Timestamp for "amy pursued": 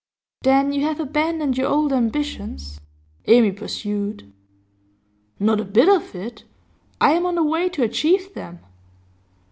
3.27-4.33